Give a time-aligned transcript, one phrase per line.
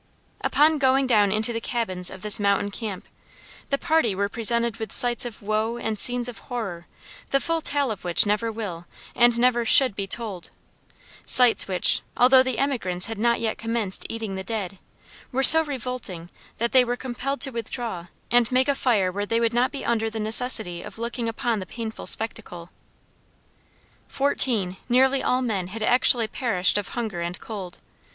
[0.43, 3.07] Upon going down into the cabins of this mountain camp,
[3.69, 6.87] the party were presented with sights of woe and scenes of horror,
[7.29, 10.49] the full tale of which never will and never should be told;
[11.23, 14.79] sights which, although the emigrants had not yet commenced eating the dead,
[15.31, 19.39] were so revolting that they were compelled to withdraw and make a fire where they
[19.39, 22.71] would not be under the necessity of looking upon the painful spectacle.
[24.07, 27.77] Fourteen, nearly all men, had actually perished of hunger and cold.